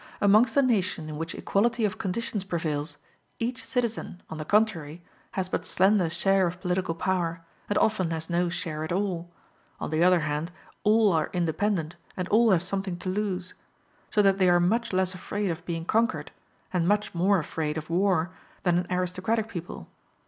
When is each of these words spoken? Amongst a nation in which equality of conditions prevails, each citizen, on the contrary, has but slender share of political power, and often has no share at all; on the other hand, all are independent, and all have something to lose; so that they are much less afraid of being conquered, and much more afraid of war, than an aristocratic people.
Amongst 0.19 0.57
a 0.57 0.63
nation 0.63 1.09
in 1.09 1.17
which 1.17 1.35
equality 1.35 1.85
of 1.85 1.99
conditions 1.99 2.43
prevails, 2.43 2.97
each 3.37 3.63
citizen, 3.63 4.23
on 4.31 4.39
the 4.39 4.45
contrary, 4.45 5.03
has 5.33 5.47
but 5.47 5.63
slender 5.63 6.09
share 6.09 6.47
of 6.47 6.59
political 6.59 6.95
power, 6.95 7.45
and 7.69 7.77
often 7.77 8.09
has 8.09 8.27
no 8.27 8.49
share 8.49 8.83
at 8.83 8.91
all; 8.91 9.29
on 9.79 9.91
the 9.91 10.03
other 10.03 10.21
hand, 10.21 10.51
all 10.81 11.13
are 11.13 11.29
independent, 11.33 11.97
and 12.17 12.27
all 12.29 12.49
have 12.49 12.63
something 12.63 12.97
to 12.97 13.09
lose; 13.09 13.53
so 14.09 14.23
that 14.23 14.39
they 14.39 14.49
are 14.49 14.59
much 14.59 14.91
less 14.91 15.13
afraid 15.13 15.51
of 15.51 15.63
being 15.67 15.85
conquered, 15.85 16.31
and 16.73 16.87
much 16.87 17.13
more 17.13 17.37
afraid 17.37 17.77
of 17.77 17.87
war, 17.87 18.33
than 18.63 18.79
an 18.79 18.87
aristocratic 18.89 19.47
people. 19.49 19.87